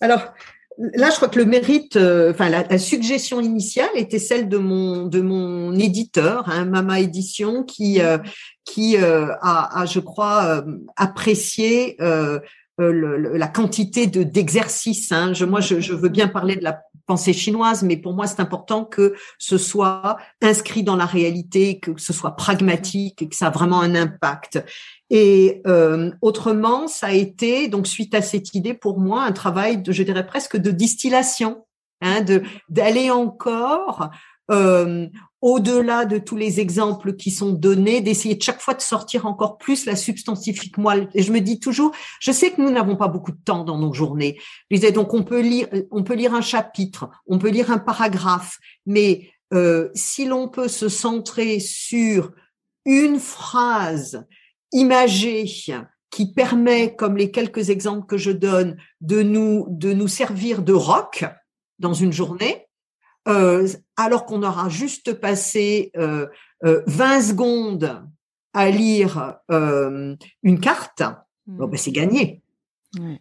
[0.00, 0.34] Alors,
[0.76, 5.06] Là, je crois que le mérite, euh, enfin la, suggestion initiale était celle de mon
[5.06, 8.18] de mon éditeur, hein, Mama Édition, qui euh,
[8.64, 10.64] qui euh, a, je crois,
[10.96, 11.96] apprécié
[12.78, 15.12] la quantité de d'exercices.
[15.12, 15.32] Hein.
[15.32, 18.40] Je, moi, je, je, veux bien parler de la pensée chinoise, mais pour moi, c'est
[18.40, 23.48] important que ce soit inscrit dans la réalité, que ce soit pragmatique et que ça
[23.48, 24.64] a vraiment un impact.
[25.10, 29.82] Et euh, autrement, ça a été donc suite à cette idée pour moi un travail
[29.82, 31.66] de, je dirais presque de distillation,
[32.00, 32.24] hein,
[32.68, 34.10] d'aller encore
[34.50, 35.06] euh,
[35.44, 39.58] au-delà de tous les exemples qui sont donnés, d'essayer de chaque fois de sortir encore
[39.58, 41.10] plus la substantifique moelle.
[41.12, 43.76] Et je me dis toujours, je sais que nous n'avons pas beaucoup de temps dans
[43.76, 44.38] nos journées.
[44.70, 47.76] Je disais donc on peut lire, on peut lire un chapitre, on peut lire un
[47.76, 52.32] paragraphe, mais euh, si l'on peut se centrer sur
[52.86, 54.26] une phrase
[54.72, 55.44] imagée
[56.10, 60.72] qui permet, comme les quelques exemples que je donne, de nous de nous servir de
[60.72, 61.26] rock
[61.78, 62.66] dans une journée,
[63.28, 66.26] euh, alors qu'on aura juste passé euh,
[66.62, 68.06] 20 euh, secondes
[68.52, 71.02] à lire euh, une carte,
[71.46, 72.42] bon, ben, c'est gagné.
[72.98, 73.20] Ouais.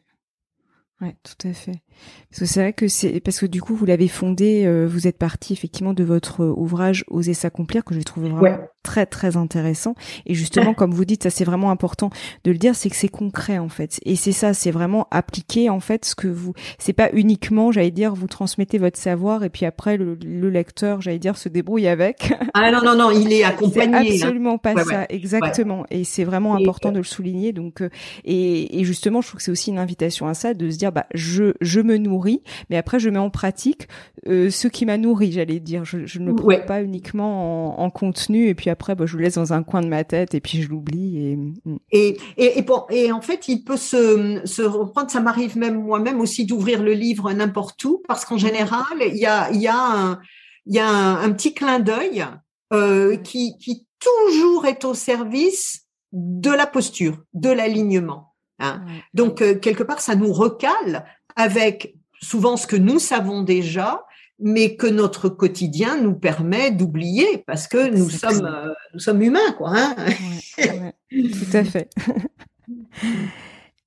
[1.04, 1.16] Ouais.
[1.24, 1.82] tout à fait.
[2.30, 5.08] Parce que c'est vrai que c'est parce que du coup vous l'avez fondé, euh, vous
[5.08, 9.96] êtes parti effectivement de votre ouvrage Oser s'accomplir que j'ai trouvé vraiment très très intéressant.
[10.26, 12.10] Et justement, comme vous dites, ça c'est vraiment important
[12.44, 14.00] de le dire, c'est que c'est concret en fait.
[14.04, 16.54] Et c'est ça, c'est vraiment appliquer en fait ce que vous.
[16.80, 20.16] C'est pas uniquement, j'allais dire, vous transmettez votre savoir et puis après le,
[20.50, 22.34] lecteur, j'allais dire, se débrouille avec.
[22.54, 24.10] Ah non non non, il est accompagné.
[24.10, 24.26] C'est hein.
[24.26, 25.86] absolument pas ça, exactement.
[25.92, 27.54] Et c'est vraiment important de le souligner.
[27.54, 27.90] Donc euh,
[28.26, 30.92] et, et justement, je trouve que c'est aussi une invitation à ça, de se dire,
[30.94, 33.88] bah je je me nourris, mais après je mets en pratique
[34.28, 35.84] euh, ce qui m'a nourri, j'allais dire.
[35.84, 39.18] Je, je ne le prends pas uniquement en, en contenu et puis après, bah, je
[39.18, 41.18] le laisse dans un coin de ma tête et puis je l'oublie.
[41.18, 41.36] Et...
[41.36, 41.78] Mm.
[41.92, 45.12] Et, et, et, bon, et en fait, il peut se, se reprendre.
[45.12, 49.26] Ça m'arrive même moi-même aussi d'ouvrir le livre n'importe où parce qu'en général, il y
[49.26, 50.20] a, il y a, un,
[50.66, 52.26] il y a un, petit clin d'œil
[52.72, 58.33] euh, qui, qui toujours est au service de la posture, de l'alignement.
[58.64, 58.82] Hein.
[59.14, 64.06] Donc, euh, quelque part, ça nous recale avec souvent ce que nous savons déjà
[64.40, 69.52] mais que notre quotidien nous permet d'oublier parce que nous sommes, euh, nous sommes humains,
[69.58, 69.72] quoi.
[69.76, 69.96] Hein
[71.12, 71.90] tout à fait.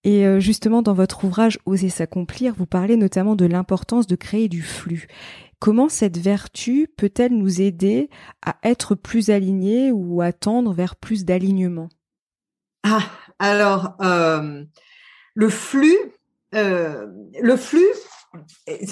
[0.05, 4.49] Et euh, justement, dans votre ouvrage Oser s'accomplir, vous parlez notamment de l'importance de créer
[4.49, 5.09] du flux.
[5.59, 8.09] Comment cette vertu peut-elle nous aider
[8.45, 11.89] à être plus alignés ou à tendre vers plus d'alignement?
[12.85, 13.03] Ah,
[13.39, 14.65] alors euh,
[15.35, 15.99] le flux,
[16.55, 17.07] euh,
[17.41, 17.87] le flux,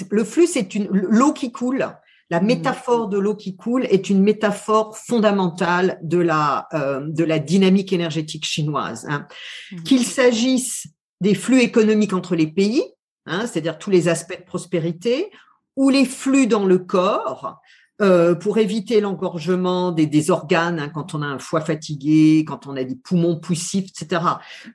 [0.09, 1.87] le flux, c'est une l'eau qui coule.
[2.31, 2.45] La mmh.
[2.45, 8.45] métaphore de l'eau qui coule est une métaphore fondamentale de la de la dynamique énergétique
[8.45, 9.05] chinoise.
[9.09, 9.27] Hein.
[9.71, 9.83] Mmh.
[9.83, 10.87] Qu'il s'agisse
[11.21, 12.83] des flux économiques entre les pays,
[13.25, 15.31] hein, c'est-à-dire tous les aspects de prospérité,
[15.75, 17.61] ou les flux dans le corps,
[18.01, 22.67] euh, pour éviter l'engorgement des, des, organes hein, quand on a un foie fatigué, quand
[22.67, 24.21] on a des poumons poussifs, etc.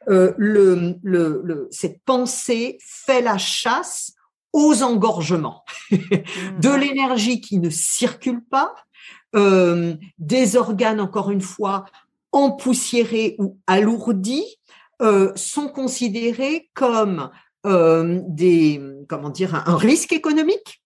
[0.09, 4.15] Euh, le, le, le, cette pensée fait la chasse
[4.53, 6.81] aux engorgements, de mmh.
[6.81, 8.75] l'énergie qui ne circule pas,
[9.37, 11.85] euh, des organes encore une fois
[12.33, 14.59] empoussiérés ou alourdis,
[15.03, 17.31] euh, sont considérés comme
[17.65, 20.83] euh, des comment dire un, risque économique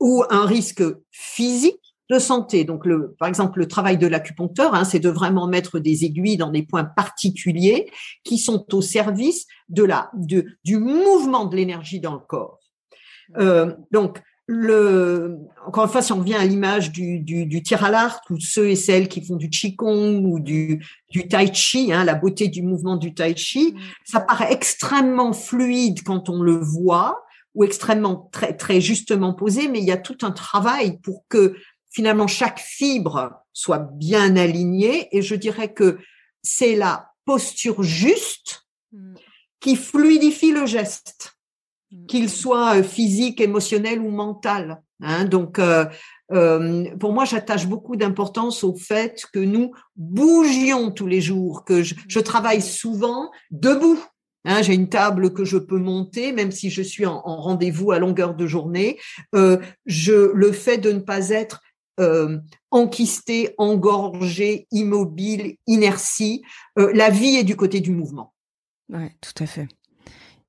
[0.00, 1.80] ou un risque physique
[2.10, 2.64] de santé.
[2.64, 6.36] Donc, le, par exemple, le travail de l'acupuncteur, hein, c'est de vraiment mettre des aiguilles
[6.36, 7.90] dans des points particuliers
[8.24, 12.58] qui sont au service de la de, du mouvement de l'énergie dans le corps.
[13.38, 17.90] Euh, donc, le, encore une fois, si on revient à l'image du, du, tir à
[17.90, 22.04] l'arc, ou ceux et celles qui font du qigong ou du, du tai chi, hein,
[22.04, 27.24] la beauté du mouvement du tai chi, ça paraît extrêmement fluide quand on le voit
[27.54, 31.56] ou extrêmement très très justement posé, mais il y a tout un travail pour que
[31.90, 35.08] finalement chaque fibre soit bien alignée.
[35.16, 35.98] Et je dirais que
[36.42, 39.14] c'est la posture juste mm.
[39.60, 41.36] qui fluidifie le geste.
[41.92, 42.06] Mm.
[42.06, 44.82] qu'il soit euh, physique, émotionnel ou mental.
[45.02, 45.24] Hein.
[45.24, 45.84] Donc, euh,
[46.32, 51.82] euh, pour moi, j'attache beaucoup d'importance au fait que nous bougions tous les jours, que
[51.82, 54.02] je, je travaille souvent debout.
[54.44, 57.98] Hein, j'ai une table que je peux monter, même si je suis en, rendez-vous à
[57.98, 58.98] longueur de journée.
[59.34, 61.62] Euh, je le fait de ne pas être
[62.00, 62.38] euh,
[62.70, 66.42] enquisté, engorgé, immobile, inertie.
[66.76, 68.32] la vie est du côté du mouvement.
[68.88, 69.68] Ouais, tout à fait.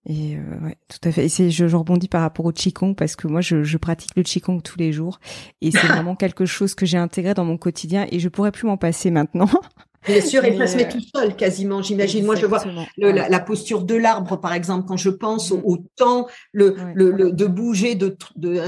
[0.06, 1.26] Et euh, ouais, tout à fait.
[1.26, 4.16] Et c'est, je, je, rebondis par rapport au qigong parce que moi, je, je pratique
[4.16, 5.20] le qigong tous les jours
[5.62, 8.68] et c'est vraiment quelque chose que j'ai intégré dans mon quotidien et je pourrais plus
[8.68, 9.50] m'en passer maintenant.
[10.06, 12.26] Bien sûr, et ça se met tout seul quasiment, j'imagine.
[12.26, 12.64] Moi, je vois
[12.98, 15.86] la, posture de l'arbre, par exemple, quand je pense au, mm.
[15.96, 18.62] temps le, le, de bouger de, de,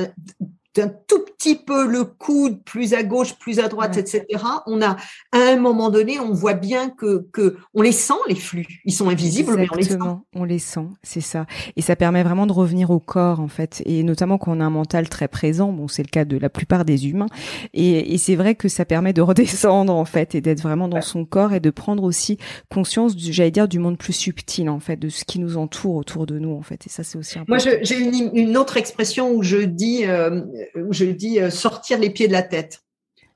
[0.75, 4.25] d'un tout petit peu le coude plus à gauche, plus à droite, etc.
[4.67, 4.97] On a,
[5.31, 8.65] à un moment donné, on voit bien que, que on les sent, les flux.
[8.83, 9.97] Ils sont invisibles, mais on les sent.
[10.33, 11.45] On les sent, c'est ça.
[11.75, 13.81] Et ça permet vraiment de revenir au corps, en fait.
[13.85, 15.71] Et notamment quand on a un mental très présent.
[15.71, 17.27] Bon, c'est le cas de la plupart des humains.
[17.73, 21.01] Et, et c'est vrai que ça permet de redescendre, en fait, et d'être vraiment dans
[21.01, 22.37] son corps et de prendre aussi
[22.69, 26.25] conscience, j'allais dire, du monde plus subtil, en fait, de ce qui nous entoure autour
[26.25, 26.85] de nous, en fait.
[26.85, 27.63] Et ça, c'est aussi important.
[27.65, 30.41] Moi, j'ai une, une, autre expression où je dis, euh,
[30.75, 32.81] où je dis euh, sortir les pieds de la tête.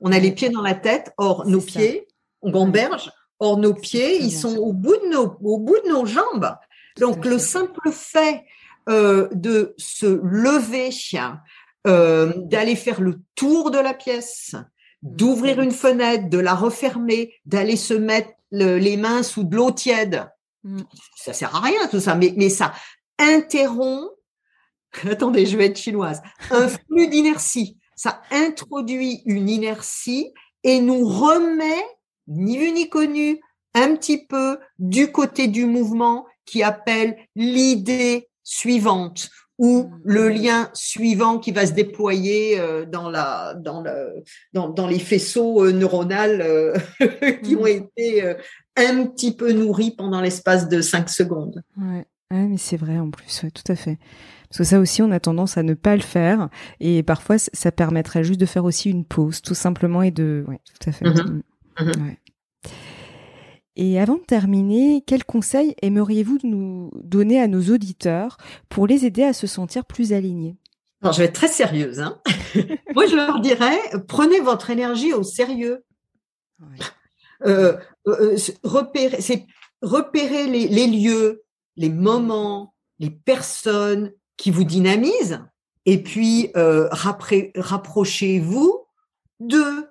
[0.00, 2.08] On a les pieds dans la tête, or nos pieds,
[2.42, 6.06] on gamberge, or nos pieds, ils sont au bout de nos, au bout de nos
[6.06, 6.54] jambes.
[6.98, 8.44] Donc le simple fait
[8.88, 10.90] euh, de se lever,
[11.86, 14.54] euh, d'aller faire le tour de la pièce,
[15.02, 20.28] d'ouvrir une fenêtre, de la refermer, d'aller se mettre les mains sous de l'eau tiède.
[20.64, 20.80] Mm.
[21.16, 22.72] Ça sert à rien tout ça, mais, mais ça
[23.18, 24.10] interrompt
[25.10, 27.76] attendez, je vais être chinoise, un flux d'inertie.
[27.96, 30.32] Ça introduit une inertie
[30.64, 31.84] et nous remet,
[32.28, 33.40] ni vu ni connu,
[33.74, 40.00] un petit peu du côté du mouvement qui appelle l'idée suivante ou mmh.
[40.04, 44.24] le lien suivant qui va se déployer euh, dans la dans le
[44.54, 46.74] dans, dans les faisceaux euh, neuronaux euh,
[47.44, 47.68] qui ont mmh.
[47.68, 48.34] été
[48.76, 51.62] un petit peu nourris pendant l'espace de cinq secondes.
[51.76, 52.06] Ouais.
[52.30, 53.98] mais c'est vrai en plus, ouais, tout à fait.
[54.50, 56.48] Parce que ça aussi, on a tendance à ne pas le faire.
[56.80, 60.44] Et parfois, ça permettrait juste de faire aussi une pause, tout simplement, et de...
[60.48, 61.04] Ouais, tout à fait.
[61.04, 61.30] Mm-hmm.
[61.30, 61.42] Mm.
[61.78, 62.16] Mm-hmm.
[63.76, 69.22] Et avant de terminer, quels conseils aimeriez-vous nous donner à nos auditeurs pour les aider
[69.22, 70.56] à se sentir plus alignés?
[71.00, 72.00] Alors, je vais être très sérieuse.
[72.00, 72.20] Hein
[72.94, 75.84] Moi, je leur dirais, prenez votre énergie au sérieux.
[77.46, 77.76] Euh,
[78.08, 79.46] euh, repérez, c'est
[79.80, 81.44] repérer les, les lieux,
[81.76, 85.44] les moments, les personnes, qui vous dynamise,
[85.84, 88.86] et puis euh, rapprochez-vous
[89.38, 89.86] d'eux.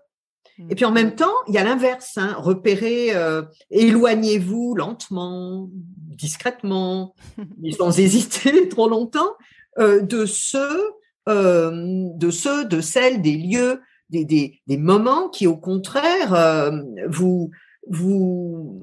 [0.70, 7.16] Et puis en même temps, il y a l'inverse, hein, repérez, euh, éloignez-vous lentement, discrètement,
[7.78, 9.36] sans hésiter trop longtemps,
[9.78, 10.94] euh, de ceux,
[11.28, 16.72] de ceux, de celles, des lieux, des, des, des moments qui, au contraire,
[17.08, 17.52] vous,
[17.88, 18.82] vous,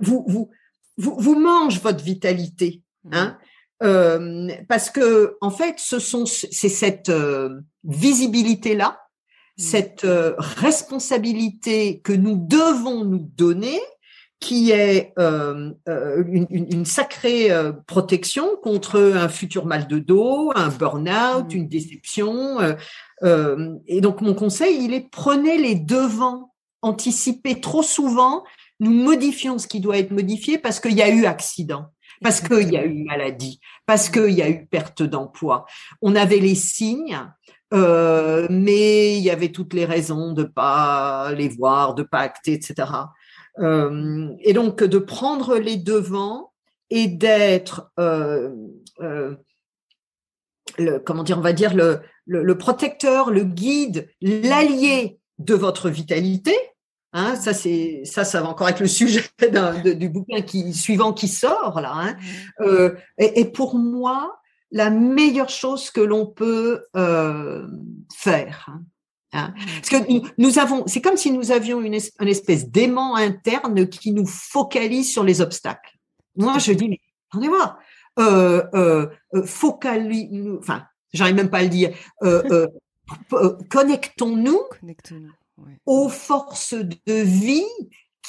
[0.00, 0.50] vous, vous,
[0.98, 2.80] vous, vous mange votre vitalité.
[3.10, 3.36] Hein
[3.82, 9.00] euh, parce que en fait, ce sont c'est cette euh, visibilité là,
[9.58, 9.62] mmh.
[9.62, 13.80] cette euh, responsabilité que nous devons nous donner,
[14.38, 17.50] qui est une, une, sacrée
[17.86, 21.56] protection contre un futur mal de dos, un burn-out, mmh.
[21.56, 22.58] une déception.
[23.22, 28.42] et donc mon conseil, il est prenez les devants, anticipez trop souvent.
[28.78, 31.90] Nous modifions ce qui doit être modifié parce qu'il y a eu accident
[32.22, 35.66] parce qu'il y a eu maladie, parce qu'il y a eu perte d'emploi.
[36.02, 37.18] On avait les signes,
[37.72, 42.52] euh, mais il y avait toutes les raisons de pas les voir, de pas acter,
[42.52, 42.90] etc.
[43.58, 46.52] Euh, et donc de prendre les devants
[46.90, 48.50] et d'être, euh,
[50.78, 56.54] le, comment dire, on va dire le, le protecteur, le guide, l'allié de votre vitalité,
[57.12, 59.24] Hein, ça c'est ça, ça va encore avec le sujet
[59.96, 61.92] du bouquin qui suivant qui sort là.
[61.92, 62.16] Hein.
[62.60, 67.66] Euh, et, pour moi, la meilleure chose que l'on peut euh,
[68.14, 68.66] faire.
[68.68, 68.82] Hein,
[69.32, 69.54] hein.
[69.76, 74.26] Parce que nous, avons, c'est comme si nous avions une, espèce d'aimant interne qui nous
[74.26, 75.96] focalise sur les obstacles.
[76.36, 77.78] Moi, je dis, mais attendez voir,
[78.20, 81.90] euh, euh, euh focalise, enfin, j'arrive même pas à le dire.
[82.22, 82.68] Euh,
[83.68, 84.60] connectons-nous.
[84.80, 85.32] Connectons-nous
[85.86, 87.64] aux forces de vie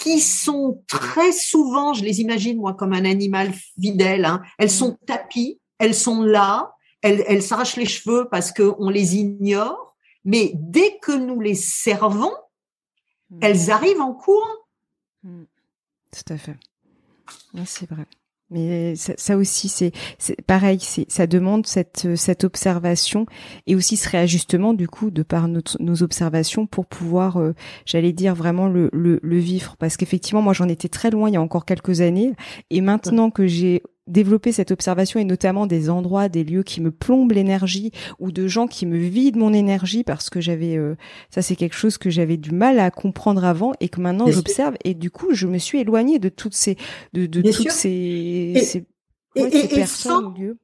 [0.02, 4.94] qui sont très souvent, je les imagine moi comme un animal fidèle, hein, elles sont
[4.94, 5.06] mm.
[5.06, 11.12] tapis, elles sont là, elles, s'arrachent les cheveux parce qu'on les ignore, mais dès que
[11.12, 12.34] nous les servons,
[13.30, 13.40] mm.
[13.42, 14.68] elles arrivent en cours.
[15.24, 15.44] Mm.
[16.12, 16.58] Tout à fait.
[17.66, 18.06] C'est vrai.
[18.52, 19.92] Mais ça, aussi, c'est
[20.46, 23.26] pareil, c'est ça demande cette cette observation
[23.66, 28.36] et aussi ce réajustement du coup de par nos observations pour pouvoir, euh, j'allais dire
[28.36, 29.76] vraiment le, le, le vivre.
[29.80, 32.34] Parce qu'effectivement, moi, j'en étais très loin il y a encore quelques années,
[32.70, 36.92] et maintenant que j'ai développer cette observation et notamment des endroits, des lieux qui me
[36.92, 40.96] plombent l'énergie ou de gens qui me vident mon énergie parce que j'avais euh,
[41.30, 44.76] ça c'est quelque chose que j'avais du mal à comprendre avant et que maintenant j'observe
[44.84, 46.78] et du coup je me suis éloignée de toutes ces
[47.14, 50.58] de, de toutes ces, ces, personnes lieux.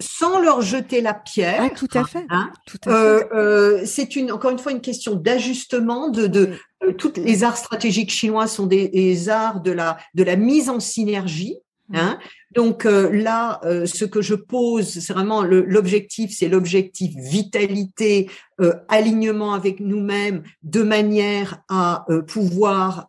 [0.00, 1.60] Sans leur jeter la pierre.
[1.60, 2.24] Ah, tout à fait.
[2.30, 2.52] Hein,
[2.86, 6.52] euh, euh, c'est une encore une fois une question d'ajustement de, de
[6.96, 10.78] toutes les arts stratégiques chinois sont des, des, arts de la de la mise en
[10.78, 11.56] synergie.
[11.94, 12.18] Hein
[12.56, 18.72] donc euh, là, euh, ce que je pose, c'est vraiment l'objectif, c'est l'objectif vitalité, euh,
[18.88, 23.08] alignement avec nous-mêmes, de manière à pouvoir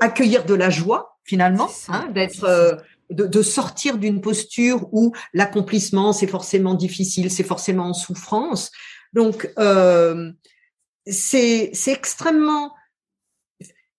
[0.00, 6.26] accueillir de la joie finalement, hein, d'être de, de, sortir d'une posture où l'accomplissement c'est
[6.26, 8.72] forcément difficile, c'est forcément en souffrance.
[9.12, 9.52] Donc
[11.06, 12.72] c'est c'est extrêmement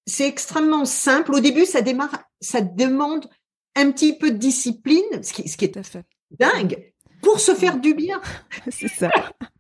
[0.06, 1.34] c'est extrêmement simple.
[1.34, 3.30] Au début, ça démarre, ça demande
[3.76, 5.78] un petit peu de discipline, ce qui, ce qui est
[6.40, 8.22] dingue, pour se faire du bien.
[8.70, 9.10] c'est ça.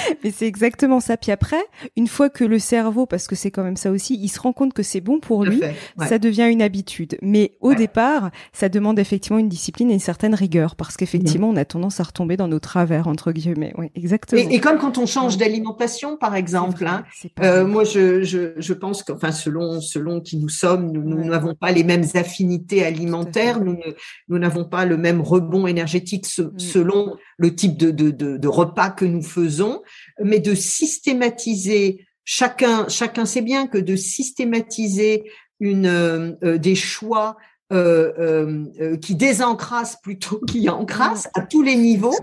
[0.24, 1.16] Mais c'est exactement ça.
[1.16, 1.62] Puis après,
[1.96, 4.52] une fois que le cerveau, parce que c'est quand même ça aussi, il se rend
[4.52, 5.60] compte que c'est bon pour lui,
[5.98, 7.18] ça devient une habitude.
[7.22, 11.56] Mais au départ, ça demande effectivement une discipline et une certaine rigueur, parce qu'effectivement, on
[11.56, 13.72] a tendance à retomber dans nos travers entre guillemets.
[13.76, 14.42] Oui, exactement.
[14.50, 16.86] Et, comme quand on change d'alimentation, par exemple.
[16.86, 17.04] Hein,
[17.40, 21.54] euh, moi, je, je, je pense que, enfin, selon selon qui nous sommes, nous n'avons
[21.54, 26.58] pas les mêmes affinités alimentaires, nous n'avons pas le même rebond énergétique mm.
[26.58, 29.82] selon le type de, de, de, de repas que nous faisons,
[30.22, 37.36] mais de systématiser chacun, chacun sait bien que de systématiser une, euh, euh, des choix
[37.72, 42.16] euh, euh, qui désencrassent plutôt qui encrassent à tous les niveaux,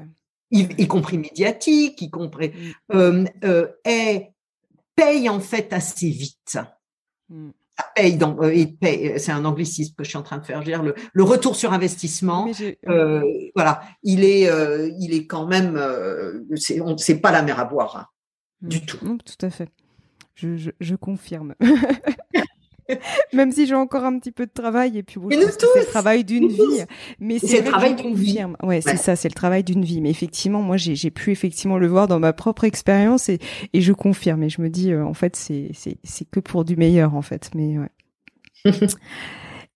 [0.51, 2.51] y, compris médiatique, y compris,
[2.91, 3.25] mm.
[3.85, 4.31] est,
[4.95, 6.57] paye en fait assez vite.
[7.79, 10.61] Mm paye, euh, paye c'est un anglicisme que je suis en train de faire.
[10.61, 12.49] dire, le, le retour sur investissement,
[12.87, 13.23] euh,
[13.55, 16.41] voilà, il est, euh, il est quand même, euh,
[16.97, 18.05] c'est pas la mer à boire hein,
[18.61, 18.81] du mmh.
[18.81, 19.05] tout.
[19.05, 19.69] Mmh, tout à fait.
[20.35, 21.55] Je, je, je confirme.
[23.33, 26.47] Même si j'ai encore un petit peu de travail et puis c'est le travail d'une
[26.47, 26.85] vie.
[27.19, 28.39] Mais c'est le travail d'une vie.
[28.63, 30.01] Ouais, c'est ça, c'est le travail d'une vie.
[30.01, 33.39] Mais effectivement, moi, j'ai pu effectivement le voir dans ma propre expérience et,
[33.73, 34.43] et je confirme.
[34.43, 37.51] Et je me dis, euh, en fait, c'est c'est que pour du meilleur, en fait.
[37.55, 37.89] Mais ouais.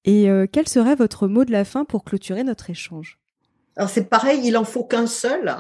[0.06, 3.20] et euh, quel serait votre mot de la fin pour clôturer notre échange?
[3.76, 5.56] Alors c'est pareil, il en faut qu'un seul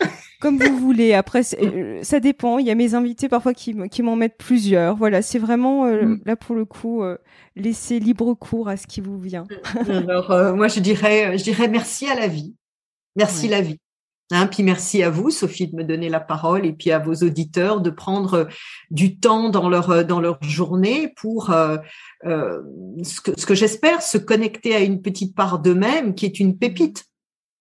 [0.44, 1.14] comme vous voulez.
[1.14, 2.58] Après, euh, ça dépend.
[2.58, 4.94] Il y a mes invités parfois qui, qui m'en mettent plusieurs.
[4.94, 6.20] Voilà, c'est vraiment euh, mm.
[6.26, 7.16] là pour le coup euh,
[7.56, 9.46] laisser libre cours à ce qui vous vient.
[9.88, 12.54] Alors moi, je dirais, je dirais merci à la vie,
[13.16, 13.78] merci la vie.
[14.30, 17.14] Hein, puis merci à vous, Sophie, de me donner la parole et puis à vos
[17.14, 18.48] auditeurs de prendre
[18.90, 21.78] du temps dans leur dans leur journée pour euh,
[22.26, 22.60] euh,
[23.02, 26.58] ce que, ce que j'espère se connecter à une petite part d'eux-mêmes qui est une
[26.58, 27.06] pépite.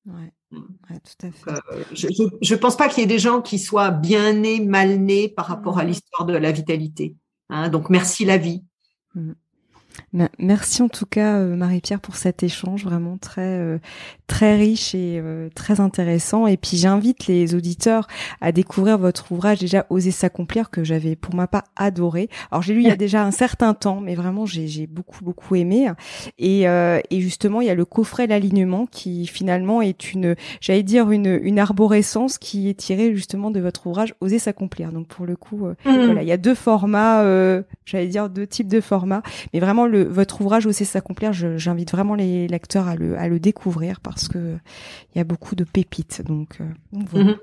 [0.06, 0.33] Ouais.
[0.54, 1.52] Tout à fait.
[1.52, 4.98] Euh, je ne pense pas qu'il y ait des gens qui soient bien nés, mal
[4.98, 7.16] nés par rapport à l'histoire de la vitalité.
[7.50, 8.64] Hein, donc merci la vie.
[9.16, 9.34] Mmh.
[10.38, 13.80] Merci en tout cas euh, Marie-Pierre pour cet échange vraiment très euh,
[14.28, 18.08] très riche et euh, très intéressant et puis j'invite les auditeurs
[18.40, 22.30] à découvrir votre ouvrage déjà Oser s'accomplir que j'avais pour ma part adoré.
[22.52, 25.56] Alors j'ai lu il y a déjà un certain temps mais vraiment j'ai beaucoup beaucoup
[25.56, 25.92] aimé
[26.38, 31.10] et et justement il y a le coffret l'alignement qui finalement est une j'allais dire
[31.10, 34.92] une une arborescence qui est tirée justement de votre ouvrage Oser s'accomplir.
[34.92, 35.76] Donc pour le coup mmh.
[35.86, 37.24] voilà, il y a deux formats
[37.86, 39.24] j'allais dire deux types de formats
[39.54, 43.40] mais vraiment le, votre ouvrage aussi s'accomplir, j'invite vraiment les lecteurs à le, à le
[43.40, 44.58] découvrir parce que
[45.14, 46.22] il y a beaucoup de pépites.
[46.26, 47.36] Donc, euh, mhm.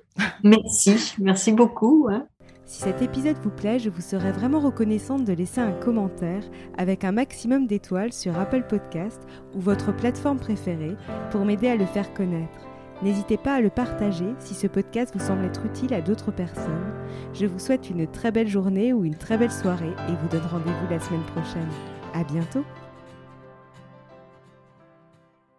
[0.45, 2.09] Merci, merci beaucoup.
[2.11, 2.26] Hein.
[2.66, 6.45] Si cet épisode vous plaît, je vous serais vraiment reconnaissante de laisser un commentaire
[6.78, 9.20] avec un maximum d'étoiles sur Apple Podcast
[9.57, 10.95] ou votre plateforme préférée
[11.32, 12.70] pour m'aider à le faire connaître.
[13.03, 16.93] N'hésitez pas à le partager si ce podcast vous semble être utile à d'autres personnes.
[17.32, 20.47] Je vous souhaite une très belle journée ou une très belle soirée et vous donne
[20.47, 21.99] rendez-vous la semaine prochaine.
[22.12, 22.64] À bientôt